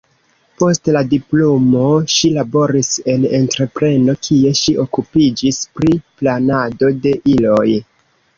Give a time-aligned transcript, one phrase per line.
[0.59, 7.69] Post la diplomo ŝi laboris en entrepreno, kie ŝi okupiĝis pri planado de iloj.